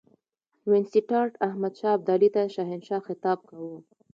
[0.69, 3.79] وینسیټارټ احمدشاه ابدالي ته شهنشاه خطاب کاوه.